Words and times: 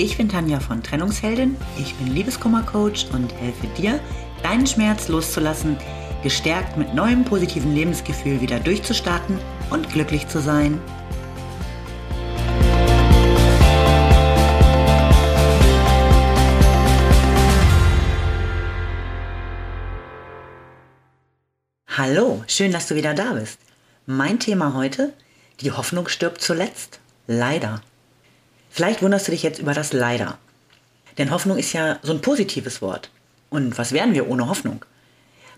Ich 0.00 0.16
bin 0.16 0.28
Tanja 0.28 0.60
von 0.60 0.80
Trennungsheldin, 0.80 1.56
ich 1.76 1.92
bin 1.96 2.14
Liebeskummercoach 2.14 3.08
und 3.12 3.34
helfe 3.34 3.66
dir, 3.76 3.98
deinen 4.44 4.64
Schmerz 4.64 5.08
loszulassen, 5.08 5.76
gestärkt 6.22 6.76
mit 6.76 6.94
neuem 6.94 7.24
positiven 7.24 7.74
Lebensgefühl 7.74 8.40
wieder 8.40 8.60
durchzustarten 8.60 9.40
und 9.70 9.90
glücklich 9.90 10.28
zu 10.28 10.40
sein. 10.40 10.80
Hallo, 21.88 22.44
schön, 22.46 22.70
dass 22.70 22.86
du 22.86 22.94
wieder 22.94 23.14
da 23.14 23.32
bist. 23.32 23.58
Mein 24.06 24.38
Thema 24.38 24.74
heute, 24.74 25.12
die 25.58 25.72
Hoffnung 25.72 26.06
stirbt 26.06 26.40
zuletzt. 26.40 27.00
Leider. 27.26 27.82
Vielleicht 28.70 29.02
wunderst 29.02 29.26
du 29.26 29.32
dich 29.32 29.42
jetzt 29.42 29.58
über 29.58 29.74
das 29.74 29.92
Leider. 29.92 30.38
Denn 31.16 31.30
Hoffnung 31.30 31.58
ist 31.58 31.72
ja 31.72 31.98
so 32.02 32.12
ein 32.12 32.20
positives 32.20 32.80
Wort. 32.80 33.10
Und 33.50 33.78
was 33.78 33.92
wären 33.92 34.14
wir 34.14 34.28
ohne 34.28 34.48
Hoffnung? 34.48 34.84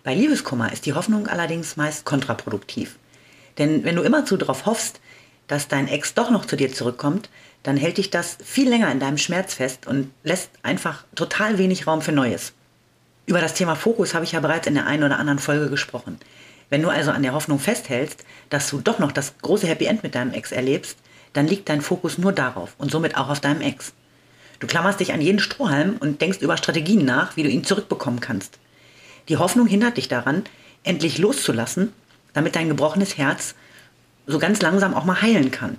Bei 0.03 0.15
Liebeskummer 0.15 0.73
ist 0.73 0.87
die 0.87 0.95
Hoffnung 0.95 1.27
allerdings 1.27 1.77
meist 1.77 2.05
kontraproduktiv. 2.05 2.97
Denn 3.59 3.85
wenn 3.85 3.97
du 3.97 4.03
immerzu 4.03 4.37
darauf 4.37 4.65
hoffst, 4.65 5.01
dass 5.49 5.69
dein 5.69 5.89
Ex 5.89 6.15
doch 6.15 6.31
noch 6.31 6.47
zu 6.47 6.57
dir 6.57 6.73
zurückkommt, 6.73 7.29
dann 7.63 7.77
hält 7.77 7.99
dich 7.99 8.09
das 8.09 8.39
viel 8.43 8.69
länger 8.69 8.91
in 8.91 9.01
deinem 9.01 9.19
Schmerz 9.19 9.55
fest 9.55 9.87
und 9.87 10.11
lässt 10.23 10.51
einfach 10.63 11.05
total 11.15 11.59
wenig 11.59 11.87
Raum 11.87 12.01
für 12.01 12.13
Neues. 12.13 12.53
Über 13.27 13.41
das 13.41 13.55
Thema 13.55 13.75
Fokus 13.75 14.15
habe 14.15 14.25
ich 14.25 14.33
ja 14.33 14.41
bereits 14.41 14.67
in 14.67 14.75
der 14.75 14.87
einen 14.87 15.05
oder 15.05 15.19
anderen 15.19 15.39
Folge 15.39 15.69
gesprochen. 15.69 16.19
Wenn 16.71 16.83
du 16.83 16.89
also 16.89 17.11
an 17.11 17.23
der 17.23 17.35
Hoffnung 17.35 17.59
festhältst, 17.59 18.25
dass 18.49 18.71
du 18.71 18.81
doch 18.81 18.99
noch 18.99 19.13
das 19.13 19.35
große 19.43 19.67
Happy 19.67 19.87
End 19.87 20.03
mit 20.03 20.15
deinem 20.15 20.33
Ex 20.33 20.53
erlebst, 20.53 20.97
dann 21.33 21.47
liegt 21.47 21.69
dein 21.69 21.81
Fokus 21.81 22.19
nur 22.19 22.33
darauf 22.33 22.75
und 22.79 22.91
somit 22.91 23.17
auch 23.17 23.29
auf 23.29 23.41
deinem 23.41 23.61
Ex. 23.61 23.93
Du 24.59 24.67
klammerst 24.67 25.01
dich 25.01 25.13
an 25.13 25.21
jeden 25.21 25.39
Strohhalm 25.39 25.97
und 26.01 26.21
denkst 26.21 26.39
über 26.41 26.57
Strategien 26.57 27.05
nach, 27.05 27.37
wie 27.37 27.43
du 27.43 27.49
ihn 27.49 27.65
zurückbekommen 27.65 28.21
kannst. 28.21 28.59
Die 29.29 29.37
Hoffnung 29.37 29.67
hindert 29.67 29.97
dich 29.97 30.09
daran, 30.09 30.45
endlich 30.83 31.19
loszulassen, 31.19 31.93
damit 32.33 32.57
dein 32.57 32.69
gebrochenes 32.69 33.17
Herz 33.17 33.55
so 34.27 34.39
ganz 34.39 34.61
langsam 34.61 34.95
auch 34.95 35.05
mal 35.05 35.23
heilen 35.23 35.51
kann. 35.51 35.79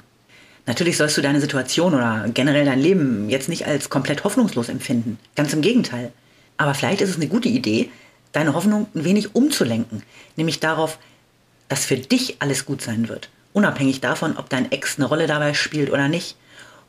Natürlich 0.66 0.98
sollst 0.98 1.18
du 1.18 1.22
deine 1.22 1.42
Situation 1.42 1.94
oder 1.94 2.26
generell 2.34 2.66
dein 2.66 2.80
Leben 2.80 3.30
jetzt 3.30 3.50
nicht 3.50 3.66
als 3.66 3.90
komplett 3.90 4.24
hoffnungslos 4.24 4.70
empfinden. 4.70 5.18
Ganz 5.36 5.54
im 5.54 5.62
Gegenteil. 5.62 6.12
Aber 6.58 6.74
vielleicht 6.74 7.02
ist 7.02 7.10
es 7.10 7.16
eine 7.16 7.28
gute 7.28 7.50
Idee, 7.50 7.90
deine 8.32 8.54
Hoffnung 8.54 8.88
ein 8.94 9.04
wenig 9.04 9.36
umzulenken. 9.36 10.04
Nämlich 10.36 10.60
darauf, 10.60 11.00
dass 11.68 11.86
für 11.86 11.98
dich 11.98 12.38
alles 12.40 12.66
gut 12.66 12.82
sein 12.82 13.10
wird 13.10 13.30
unabhängig 13.54 14.02
davon, 14.02 14.38
ob 14.38 14.50
dein 14.50 14.72
Ex 14.72 14.98
eine 14.98 15.06
Rolle 15.08 15.28
dabei 15.28 15.54
spielt 15.54 15.92
oder 15.92 16.08
nicht. 16.08 16.36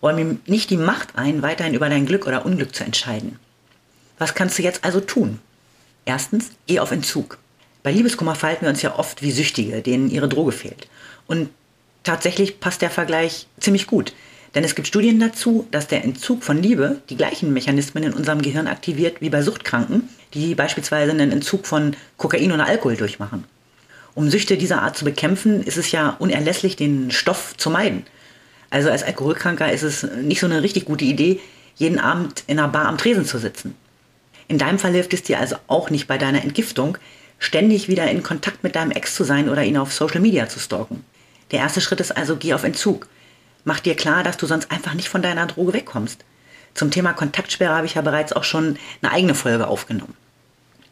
Räum 0.02 0.18
ihm 0.18 0.40
nicht 0.46 0.70
die 0.70 0.76
Macht 0.76 1.16
ein, 1.16 1.42
weiterhin 1.42 1.74
über 1.74 1.88
dein 1.88 2.06
Glück 2.06 2.26
oder 2.26 2.44
Unglück 2.44 2.74
zu 2.74 2.84
entscheiden. 2.84 3.38
Was 4.18 4.34
kannst 4.34 4.58
du 4.58 4.62
jetzt 4.62 4.84
also 4.84 5.00
tun? 5.00 5.38
Erstens, 6.04 6.50
geh 6.66 6.80
auf 6.80 6.90
Entzug. 6.90 7.38
Bei 7.82 7.92
Liebeskummer 7.92 8.34
verhalten 8.34 8.62
wir 8.62 8.70
uns 8.70 8.82
ja 8.82 8.98
oft 8.98 9.22
wie 9.22 9.32
Süchtige, 9.32 9.82
denen 9.82 10.10
ihre 10.10 10.28
Droge 10.28 10.52
fehlt. 10.52 10.88
Und 11.26 11.50
tatsächlich 12.02 12.60
passt 12.60 12.82
der 12.82 12.90
Vergleich 12.90 13.46
ziemlich 13.58 13.86
gut. 13.86 14.12
Denn 14.54 14.64
es 14.64 14.74
gibt 14.74 14.88
Studien 14.88 15.18
dazu, 15.18 15.66
dass 15.70 15.88
der 15.88 16.04
Entzug 16.04 16.44
von 16.44 16.62
Liebe 16.62 17.00
die 17.08 17.16
gleichen 17.16 17.52
Mechanismen 17.52 18.04
in 18.04 18.12
unserem 18.12 18.42
Gehirn 18.42 18.66
aktiviert 18.66 19.20
wie 19.20 19.30
bei 19.30 19.42
Suchtkranken, 19.42 20.08
die 20.34 20.54
beispielsweise 20.54 21.12
einen 21.12 21.32
Entzug 21.32 21.66
von 21.66 21.96
Kokain 22.18 22.52
oder 22.52 22.66
Alkohol 22.66 22.96
durchmachen. 22.96 23.44
Um 24.14 24.30
Süchte 24.30 24.56
dieser 24.56 24.82
Art 24.82 24.96
zu 24.96 25.04
bekämpfen, 25.04 25.62
ist 25.62 25.78
es 25.78 25.90
ja 25.90 26.16
unerlässlich, 26.18 26.76
den 26.76 27.10
Stoff 27.10 27.56
zu 27.56 27.70
meiden. 27.70 28.04
Also 28.70 28.90
als 28.90 29.02
Alkoholkranker 29.02 29.72
ist 29.72 29.82
es 29.82 30.02
nicht 30.02 30.40
so 30.40 30.46
eine 30.46 30.62
richtig 30.62 30.84
gute 30.84 31.04
Idee, 31.04 31.40
jeden 31.76 31.98
Abend 31.98 32.44
in 32.46 32.58
einer 32.58 32.68
Bar 32.68 32.86
am 32.86 32.98
Tresen 32.98 33.24
zu 33.24 33.38
sitzen. 33.38 33.74
In 34.48 34.58
deinem 34.58 34.78
Fall 34.78 34.92
hilft 34.92 35.14
es 35.14 35.22
dir 35.22 35.38
also 35.40 35.56
auch 35.66 35.90
nicht 35.90 36.08
bei 36.08 36.18
deiner 36.18 36.42
Entgiftung, 36.42 36.98
ständig 37.38 37.88
wieder 37.88 38.10
in 38.10 38.22
Kontakt 38.22 38.62
mit 38.62 38.76
deinem 38.76 38.90
Ex 38.90 39.14
zu 39.14 39.24
sein 39.24 39.48
oder 39.48 39.64
ihn 39.64 39.76
auf 39.76 39.92
Social 39.92 40.20
Media 40.20 40.48
zu 40.48 40.60
stalken. 40.60 41.04
Der 41.50 41.60
erste 41.60 41.80
Schritt 41.80 42.00
ist 42.00 42.16
also, 42.16 42.36
geh 42.36 42.54
auf 42.54 42.64
Entzug. 42.64 43.08
Mach 43.64 43.80
dir 43.80 43.94
klar, 43.94 44.22
dass 44.22 44.36
du 44.36 44.46
sonst 44.46 44.70
einfach 44.70 44.94
nicht 44.94 45.08
von 45.08 45.22
deiner 45.22 45.46
Droge 45.46 45.72
wegkommst. 45.72 46.24
Zum 46.74 46.90
Thema 46.90 47.12
Kontaktsperre 47.12 47.74
habe 47.74 47.86
ich 47.86 47.94
ja 47.94 48.02
bereits 48.02 48.32
auch 48.32 48.44
schon 48.44 48.78
eine 49.00 49.12
eigene 49.12 49.34
Folge 49.34 49.66
aufgenommen. 49.66 50.14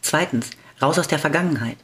Zweitens, 0.02 0.50
raus 0.80 0.98
aus 0.98 1.08
der 1.08 1.18
Vergangenheit. 1.18 1.76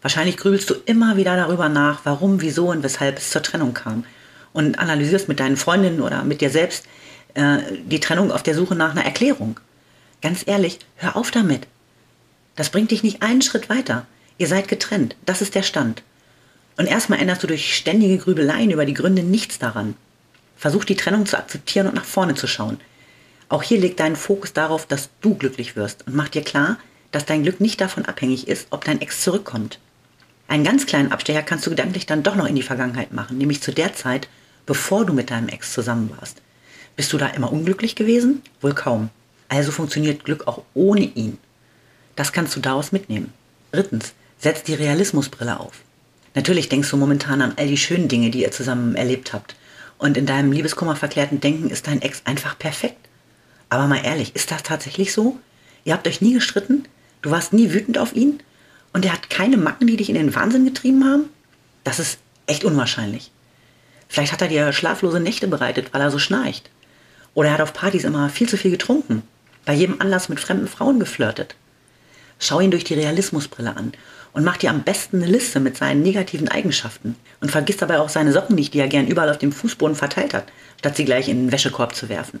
Wahrscheinlich 0.00 0.36
grübelst 0.36 0.70
du 0.70 0.74
immer 0.86 1.16
wieder 1.16 1.36
darüber 1.36 1.68
nach, 1.68 2.00
warum, 2.04 2.40
wieso 2.40 2.70
und 2.70 2.82
weshalb 2.82 3.18
es 3.18 3.30
zur 3.30 3.42
Trennung 3.42 3.74
kam. 3.74 4.04
Und 4.52 4.78
analysierst 4.78 5.28
mit 5.28 5.40
deinen 5.40 5.56
Freundinnen 5.56 6.00
oder 6.00 6.24
mit 6.24 6.40
dir 6.40 6.50
selbst 6.50 6.86
äh, 7.34 7.58
die 7.84 8.00
Trennung 8.00 8.30
auf 8.30 8.42
der 8.42 8.54
Suche 8.54 8.74
nach 8.74 8.92
einer 8.92 9.04
Erklärung. 9.04 9.58
Ganz 10.22 10.42
ehrlich, 10.46 10.78
hör 10.96 11.16
auf 11.16 11.30
damit. 11.30 11.66
Das 12.56 12.70
bringt 12.70 12.90
dich 12.90 13.02
nicht 13.02 13.22
einen 13.22 13.42
Schritt 13.42 13.68
weiter. 13.68 14.06
Ihr 14.36 14.48
seid 14.48 14.68
getrennt. 14.68 15.16
Das 15.26 15.42
ist 15.42 15.54
der 15.54 15.62
Stand. 15.62 16.02
Und 16.76 16.86
erstmal 16.86 17.20
änderst 17.20 17.42
du 17.42 17.48
durch 17.48 17.74
ständige 17.74 18.18
Grübeleien 18.18 18.70
über 18.70 18.86
die 18.86 18.94
Gründe 18.94 19.22
nichts 19.22 19.58
daran. 19.58 19.96
Versuch 20.56 20.84
die 20.84 20.96
Trennung 20.96 21.26
zu 21.26 21.36
akzeptieren 21.36 21.88
und 21.88 21.94
nach 21.94 22.04
vorne 22.04 22.34
zu 22.34 22.46
schauen. 22.46 22.80
Auch 23.48 23.62
hier 23.62 23.80
legt 23.80 24.00
deinen 24.00 24.16
Fokus 24.16 24.52
darauf, 24.52 24.86
dass 24.86 25.10
du 25.20 25.34
glücklich 25.34 25.74
wirst 25.74 26.06
und 26.06 26.14
mach 26.14 26.28
dir 26.28 26.42
klar, 26.42 26.78
dass 27.10 27.24
dein 27.24 27.42
Glück 27.42 27.60
nicht 27.60 27.80
davon 27.80 28.04
abhängig 28.04 28.46
ist, 28.48 28.68
ob 28.70 28.84
dein 28.84 29.00
Ex 29.00 29.22
zurückkommt. 29.22 29.78
Einen 30.48 30.64
ganz 30.64 30.86
kleinen 30.86 31.12
Abstecher 31.12 31.42
kannst 31.42 31.66
du 31.66 31.70
gedanklich 31.70 32.06
dann 32.06 32.22
doch 32.22 32.34
noch 32.34 32.46
in 32.46 32.56
die 32.56 32.62
Vergangenheit 32.62 33.12
machen, 33.12 33.36
nämlich 33.36 33.62
zu 33.62 33.70
der 33.70 33.92
Zeit, 33.92 34.28
bevor 34.64 35.04
du 35.04 35.12
mit 35.12 35.30
deinem 35.30 35.48
Ex 35.48 35.74
zusammen 35.74 36.10
warst. 36.18 36.40
Bist 36.96 37.12
du 37.12 37.18
da 37.18 37.28
immer 37.28 37.52
unglücklich 37.52 37.94
gewesen? 37.94 38.42
Wohl 38.62 38.74
kaum. 38.74 39.10
Also 39.48 39.70
funktioniert 39.70 40.24
Glück 40.24 40.48
auch 40.48 40.62
ohne 40.74 41.02
ihn. 41.02 41.38
Das 42.16 42.32
kannst 42.32 42.56
du 42.56 42.60
daraus 42.60 42.92
mitnehmen. 42.92 43.32
Drittens, 43.72 44.14
setz 44.38 44.62
die 44.62 44.74
Realismusbrille 44.74 45.60
auf. 45.60 45.82
Natürlich 46.34 46.68
denkst 46.68 46.90
du 46.90 46.96
momentan 46.96 47.42
an 47.42 47.54
all 47.56 47.66
die 47.66 47.76
schönen 47.76 48.08
Dinge, 48.08 48.30
die 48.30 48.42
ihr 48.42 48.50
zusammen 48.50 48.96
erlebt 48.96 49.34
habt. 49.34 49.54
Und 49.98 50.16
in 50.16 50.26
deinem 50.26 50.52
Liebeskummer 50.52 50.96
verklärten 50.96 51.40
Denken 51.40 51.68
ist 51.68 51.86
dein 51.86 52.00
Ex 52.00 52.22
einfach 52.24 52.58
perfekt. 52.58 53.08
Aber 53.68 53.86
mal 53.86 54.04
ehrlich, 54.04 54.34
ist 54.34 54.50
das 54.50 54.62
tatsächlich 54.62 55.12
so? 55.12 55.38
Ihr 55.84 55.92
habt 55.92 56.08
euch 56.08 56.20
nie 56.20 56.32
gestritten? 56.32 56.84
Du 57.20 57.30
warst 57.30 57.52
nie 57.52 57.72
wütend 57.72 57.98
auf 57.98 58.14
ihn? 58.14 58.40
Und 58.98 59.04
er 59.04 59.12
hat 59.12 59.30
keine 59.30 59.56
Macken, 59.56 59.86
die 59.86 59.96
dich 59.96 60.08
in 60.08 60.16
den 60.16 60.34
Wahnsinn 60.34 60.64
getrieben 60.64 61.04
haben? 61.04 61.26
Das 61.84 62.00
ist 62.00 62.18
echt 62.48 62.64
unwahrscheinlich. 62.64 63.30
Vielleicht 64.08 64.32
hat 64.32 64.42
er 64.42 64.48
dir 64.48 64.72
schlaflose 64.72 65.20
Nächte 65.20 65.46
bereitet, 65.46 65.94
weil 65.94 66.00
er 66.00 66.10
so 66.10 66.18
schnarcht. 66.18 66.68
Oder 67.32 67.50
er 67.50 67.54
hat 67.54 67.60
auf 67.60 67.72
Partys 67.72 68.02
immer 68.02 68.28
viel 68.28 68.48
zu 68.48 68.56
viel 68.56 68.72
getrunken, 68.72 69.22
bei 69.64 69.72
jedem 69.72 70.00
Anlass 70.00 70.28
mit 70.28 70.40
fremden 70.40 70.66
Frauen 70.66 70.98
geflirtet. 70.98 71.54
Schau 72.40 72.58
ihn 72.58 72.72
durch 72.72 72.82
die 72.82 72.94
Realismusbrille 72.94 73.76
an 73.76 73.92
und 74.32 74.42
mach 74.42 74.56
dir 74.56 74.70
am 74.70 74.82
besten 74.82 75.22
eine 75.22 75.30
Liste 75.30 75.60
mit 75.60 75.76
seinen 75.76 76.02
negativen 76.02 76.48
Eigenschaften 76.48 77.14
und 77.40 77.52
vergiss 77.52 77.76
dabei 77.76 78.00
auch 78.00 78.08
seine 78.08 78.32
Socken 78.32 78.56
nicht, 78.56 78.74
die 78.74 78.80
er 78.80 78.88
gern 78.88 79.06
überall 79.06 79.30
auf 79.30 79.38
dem 79.38 79.52
Fußboden 79.52 79.94
verteilt 79.94 80.34
hat, 80.34 80.46
statt 80.80 80.96
sie 80.96 81.04
gleich 81.04 81.28
in 81.28 81.44
den 81.44 81.52
Wäschekorb 81.52 81.94
zu 81.94 82.08
werfen. 82.08 82.40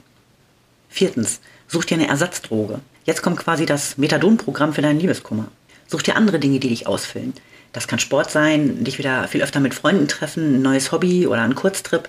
Viertens, 0.88 1.38
such 1.68 1.84
dir 1.84 1.98
eine 1.98 2.08
Ersatzdroge. 2.08 2.80
Jetzt 3.04 3.22
kommt 3.22 3.38
quasi 3.38 3.64
das 3.64 3.96
Methadon-Programm 3.96 4.72
für 4.72 4.82
deinen 4.82 4.98
Liebeskummer. 4.98 5.46
Such 5.88 6.02
dir 6.02 6.16
andere 6.16 6.38
Dinge, 6.38 6.60
die 6.60 6.68
dich 6.68 6.86
ausfüllen. 6.86 7.32
Das 7.72 7.88
kann 7.88 7.98
Sport 7.98 8.30
sein, 8.30 8.84
dich 8.84 8.98
wieder 8.98 9.26
viel 9.26 9.42
öfter 9.42 9.60
mit 9.60 9.74
Freunden 9.74 10.06
treffen, 10.06 10.56
ein 10.56 10.62
neues 10.62 10.92
Hobby 10.92 11.26
oder 11.26 11.42
ein 11.42 11.54
Kurztrip. 11.54 12.08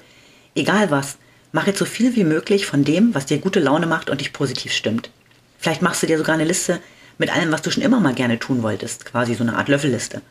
Egal 0.53 0.91
was, 0.91 1.17
mach 1.51 1.65
jetzt 1.65 1.79
so 1.79 1.85
viel 1.85 2.15
wie 2.15 2.23
möglich 2.23 2.65
von 2.65 2.83
dem, 2.83 3.15
was 3.15 3.25
dir 3.25 3.39
gute 3.39 3.59
Laune 3.59 3.87
macht 3.87 4.09
und 4.09 4.21
dich 4.21 4.33
positiv 4.33 4.73
stimmt. 4.73 5.09
Vielleicht 5.57 5.81
machst 5.81 6.03
du 6.03 6.07
dir 6.07 6.17
sogar 6.17 6.35
eine 6.35 6.45
Liste 6.45 6.79
mit 7.17 7.33
allem, 7.33 7.51
was 7.51 7.61
du 7.61 7.71
schon 7.71 7.83
immer 7.83 7.99
mal 7.99 8.13
gerne 8.13 8.39
tun 8.39 8.63
wolltest, 8.63 9.05
quasi 9.05 9.35
so 9.35 9.43
eine 9.43 9.55
Art 9.55 9.67
Löffelliste. 9.67 10.21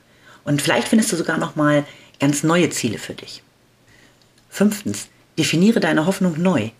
Und 0.45 0.63
vielleicht 0.63 0.89
findest 0.89 1.13
du 1.13 1.17
sogar 1.17 1.39
noch 1.39 1.57
mal 1.57 1.85
ganz 2.21 2.43
neue 2.43 2.71
Ziele 2.71 2.99
für 2.99 3.15
dich. 3.15 3.43
Fünftens, 4.49 5.09
definiere 5.39 5.81
deine 5.81 6.07
Hoffnung 6.07 6.41
neu. 6.41 6.71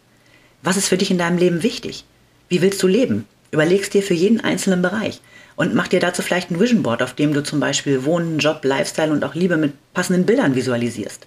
Was 0.63 0.77
ist 0.77 0.89
für 0.89 0.97
dich 0.97 1.11
in 1.11 1.19
deinem 1.19 1.39
Leben 1.39 1.63
wichtig? 1.63 2.05
Wie 2.49 2.63
willst 2.63 2.83
du 2.83 2.87
leben? 2.87 3.27
Überlegst 3.51 3.95
dir 3.95 4.03
für 4.03 4.15
jeden 4.15 4.41
einzelnen 4.41 4.83
Bereich 4.83 5.21
und 5.59 5.75
mach 5.75 5.89
dir 5.89 5.99
dazu 5.99 6.23
vielleicht 6.23 6.53
ein 6.53 6.61
Vision 6.61 6.85
Board, 6.85 7.03
auf 7.03 7.15
dem 7.15 7.35
du 7.35 7.43
zum 7.43 7.59
Beispiel 7.59 8.05
Wohnen, 8.05 8.39
Job, 8.39 8.61
Lifestyle 8.63 9.11
und 9.11 9.25
auch 9.25 9.35
Liebe 9.35 9.57
mit 9.57 9.73
passenden 9.93 10.25
Bildern 10.25 10.55
visualisierst. 10.55 11.27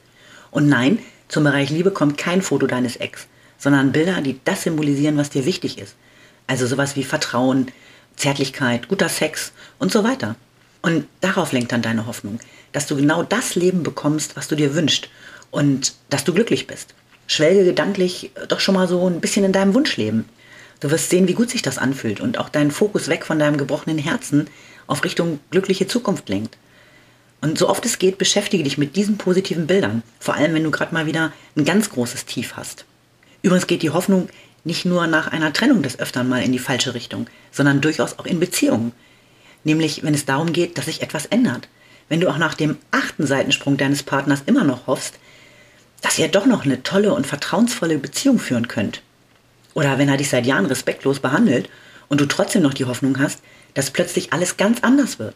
Und 0.52 0.70
nein, 0.70 1.00
zum 1.28 1.44
Bereich 1.44 1.70
Liebe 1.70 1.92
kommt 1.92 2.18
kein 2.18 2.42
Foto 2.42 2.66
deines 2.66 2.96
Ex, 2.96 3.28
sondern 3.58 3.92
Bilder, 3.92 4.22
die 4.22 4.40
das 4.46 4.64
symbolisieren, 4.64 5.18
was 5.18 5.32
dir 5.32 5.46
wichtig 5.46 5.78
ist. 5.78 5.98
Also 6.48 6.66
sowas 6.66 6.96
wie 6.96 7.04
Vertrauen, 7.04 7.74
Zärtlichkeit, 8.16 8.88
guter 8.88 9.10
Sex 9.10 9.52
und 9.80 9.92
so 9.92 10.06
weiter. 10.06 10.38
Und 10.82 11.08
darauf 11.20 11.52
lenkt 11.52 11.74
dann 11.74 11.82
deine 11.82 12.08
Hoffnung, 12.08 12.40
dass 12.72 12.88
du 12.88 12.96
genau 12.96 13.24
das 13.24 13.56
Leben 13.56 13.84
bekommst, 13.84 14.38
was 14.38 14.48
du 14.48 14.56
dir 14.56 14.76
wünschst 14.76 15.10
und 15.52 15.94
dass 16.10 16.24
du 16.24 16.34
glücklich 16.34 16.68
bist. 16.68 16.96
Schwelge 17.28 17.66
gedanklich 17.66 18.32
doch 18.48 18.62
schon 18.62 18.76
mal 18.76 18.88
so 18.88 19.10
ein 19.10 19.20
bisschen 19.20 19.44
in 19.44 19.52
deinem 19.52 19.74
Wunschleben. 19.74 20.24
Du 20.82 20.90
wirst 20.90 21.12
sehen, 21.12 21.28
wie 21.28 21.36
gut 21.36 21.50
sich 21.50 21.62
das 21.62 21.78
anfühlt 21.78 22.20
und 22.20 22.40
auch 22.40 22.50
deinen 22.50 22.72
Fokus 22.72 23.08
weg 23.08 23.26
von 23.26 23.40
deinem 23.40 23.58
gebrochenen 23.58 24.00
Herzen 24.00 24.48
auf 24.88 25.04
Richtung 25.04 25.40
glückliche 25.52 25.88
Zukunft 25.88 26.28
lenkt. 26.28 26.58
Und 27.40 27.58
so 27.58 27.70
oft 27.70 27.86
es 27.86 28.00
geht, 28.00 28.18
beschäftige 28.18 28.64
dich 28.64 28.78
mit 28.80 28.96
diesen 28.96 29.18
positiven 29.18 29.68
Bildern, 29.68 30.02
vor 30.20 30.34
allem 30.34 30.54
wenn 30.54 30.64
du 30.64 30.72
gerade 30.72 30.94
mal 30.94 31.06
wieder 31.06 31.32
ein 31.56 31.66
ganz 31.66 31.92
großes 31.92 32.26
Tief 32.26 32.54
hast. 32.56 32.86
Übrigens 33.44 33.68
geht 33.68 33.84
die 33.84 33.92
Hoffnung 33.92 34.28
nicht 34.64 34.86
nur 34.86 35.06
nach 35.08 35.28
einer 35.28 35.54
Trennung 35.54 35.84
des 35.84 36.00
Öfteren 36.00 36.28
mal 36.28 36.44
in 36.44 36.52
die 36.52 36.60
falsche 36.60 36.94
Richtung, 36.96 37.28
sondern 37.52 37.82
durchaus 37.82 38.18
auch 38.18 38.26
in 38.26 38.40
Beziehungen. 38.40 38.92
Nämlich, 39.64 40.04
wenn 40.04 40.16
es 40.16 40.26
darum 40.26 40.52
geht, 40.52 40.78
dass 40.78 40.86
sich 40.86 41.04
etwas 41.04 41.28
ändert. 41.28 41.68
Wenn 42.10 42.22
du 42.22 42.30
auch 42.30 42.38
nach 42.38 42.56
dem 42.56 42.78
achten 42.90 43.28
Seitensprung 43.28 43.78
deines 43.78 44.02
Partners 44.02 44.44
immer 44.48 44.64
noch 44.64 44.88
hoffst, 44.88 45.20
dass 46.02 46.18
ihr 46.18 46.28
doch 46.28 46.48
noch 46.48 46.66
eine 46.66 46.82
tolle 46.82 47.14
und 47.14 47.28
vertrauensvolle 47.28 48.00
Beziehung 48.00 48.40
führen 48.40 48.68
könnt. 48.68 49.04
Oder 49.74 49.98
wenn 49.98 50.10
er 50.10 50.18
dich 50.18 50.30
seit 50.30 50.46
Jahren 50.46 50.66
respektlos 50.66 51.20
behandelt 51.20 51.70
und 52.10 52.22
du 52.22 52.26
trotzdem 52.26 52.62
noch 52.62 52.74
die 52.74 52.86
Hoffnung 52.86 53.20
hast, 53.20 53.42
dass 53.74 53.92
plötzlich 53.92 54.34
alles 54.34 54.58
ganz 54.58 54.82
anders 54.82 55.20
wird. 55.20 55.36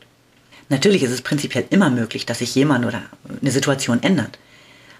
Natürlich 0.69 1.03
ist 1.03 1.11
es 1.11 1.21
prinzipiell 1.21 1.65
immer 1.69 1.89
möglich, 1.89 2.25
dass 2.25 2.39
sich 2.39 2.55
jemand 2.55 2.85
oder 2.85 3.03
eine 3.41 3.51
Situation 3.51 4.01
ändert. 4.01 4.39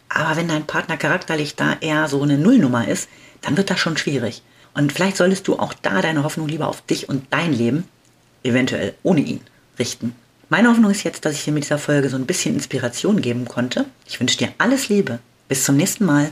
Aber 0.10 0.38
wenn 0.38 0.48
dein 0.48 0.68
Partner 0.68 0.98
charakterlich 0.98 1.56
da 1.56 1.78
eher 1.82 2.08
so 2.08 2.22
eine 2.22 2.38
Nullnummer 2.38 2.88
ist, 2.88 3.10
dann 3.42 3.58
wird 3.58 3.70
das 3.70 3.80
schon 3.80 3.98
schwierig. 3.98 4.44
Und 4.74 4.94
vielleicht 4.94 5.18
solltest 5.18 5.48
du 5.48 5.58
auch 5.58 5.74
da 5.74 6.02
deine 6.02 6.24
Hoffnung 6.24 6.48
lieber 6.48 6.68
auf 6.68 6.82
dich 6.82 7.10
und 7.10 7.26
dein 7.32 7.54
Leben, 7.54 7.88
eventuell 8.44 8.94
ohne 9.04 9.22
ihn, 9.22 9.42
richten. 9.80 10.16
Meine 10.50 10.70
Hoffnung 10.70 10.92
ist 10.92 11.04
jetzt, 11.04 11.26
dass 11.26 11.34
ich 11.34 11.44
dir 11.44 11.54
mit 11.54 11.64
dieser 11.64 11.80
Folge 11.80 12.10
so 12.10 12.18
ein 12.18 12.28
bisschen 12.28 12.54
Inspiration 12.54 13.22
geben 13.22 13.46
konnte. 13.46 13.86
Ich 14.08 14.20
wünsche 14.20 14.38
dir 14.38 14.50
alles 14.60 14.90
Liebe. 14.90 15.20
Bis 15.48 15.64
zum 15.64 15.76
nächsten 15.76 16.06
Mal. 16.06 16.32